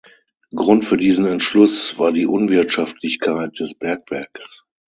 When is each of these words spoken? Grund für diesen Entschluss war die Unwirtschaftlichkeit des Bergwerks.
Grund 0.55 0.83
für 0.83 0.97
diesen 0.97 1.25
Entschluss 1.27 1.99
war 1.99 2.11
die 2.11 2.25
Unwirtschaftlichkeit 2.25 3.59
des 3.59 3.75
Bergwerks. 3.75 4.63